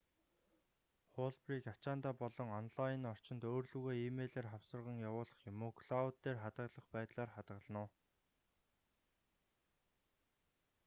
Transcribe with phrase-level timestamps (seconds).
[1.13, 6.87] хуулбарыг ачаандаа болон онлайн орчинд өөр лүүгээ э-мэйлээр хавсарган явуулах юм уу клоуд дээр хадгалах
[6.95, 7.89] байдлаар хадгална уу